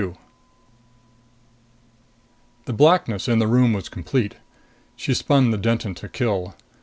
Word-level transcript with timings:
22 0.01 0.19
The 2.65 2.73
blackness 2.73 3.27
in 3.27 3.37
the 3.37 3.45
room 3.45 3.71
was 3.71 3.87
complete. 3.87 4.37
She 4.95 5.13
spun 5.13 5.51
the 5.51 5.59
Denton 5.59 5.93
to 5.93 6.09
kill. 6.09 6.55